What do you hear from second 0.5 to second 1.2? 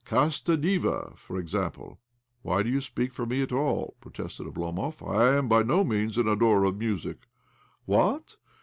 Diva,'